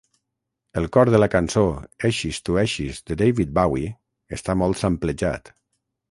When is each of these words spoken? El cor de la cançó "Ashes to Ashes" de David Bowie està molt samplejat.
El 0.81 0.85
cor 0.95 1.09
de 1.15 1.17
la 1.17 1.25
cançó 1.33 1.65
"Ashes 2.09 2.39
to 2.49 2.57
Ashes" 2.61 3.01
de 3.11 3.17
David 3.19 3.51
Bowie 3.57 3.91
està 4.39 4.55
molt 4.63 4.81
samplejat. 4.81 5.53